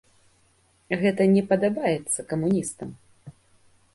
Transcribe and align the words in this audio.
Гэта 1.01 1.27
не 1.35 1.43
падабаецца 1.51 2.19
камуністам. 2.31 2.89